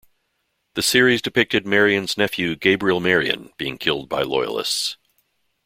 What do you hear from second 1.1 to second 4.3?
depicted Marion's nephew Gabriel Marion being killed by